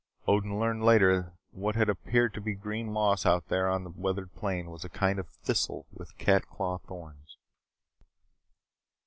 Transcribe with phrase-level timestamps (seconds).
[0.27, 3.91] Odin learned later that what had appeared to be green moss out there on the
[3.91, 7.37] weathered plain was a kind of thistle with cat claw thorns.